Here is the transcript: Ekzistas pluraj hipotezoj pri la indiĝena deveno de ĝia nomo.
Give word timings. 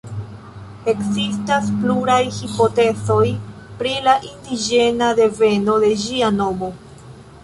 Ekzistas 0.91 1.67
pluraj 1.81 2.21
hipotezoj 2.37 3.27
pri 3.81 3.91
la 4.07 4.15
indiĝena 4.31 5.11
deveno 5.21 5.77
de 5.85 5.93
ĝia 6.05 6.31
nomo. 6.39 6.71